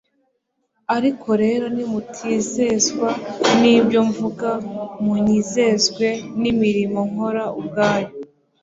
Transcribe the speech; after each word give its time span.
ariko 0.95 1.29
rero 1.43 1.65
nimutizezwa 1.75 3.09
n'ibyo 3.61 3.99
mvuga 4.09 4.49
munyizezwe 5.03 6.07
n'imirimo 6.41 6.99
nkora 7.11 7.43
ubwayo." 7.59 8.09